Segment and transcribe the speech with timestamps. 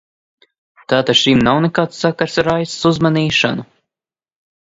[0.93, 3.67] Tātad šim nav nekāds sakars ar Raisas uzmanīšanu?